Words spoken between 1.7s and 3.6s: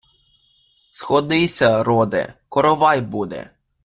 роде, коровай буде!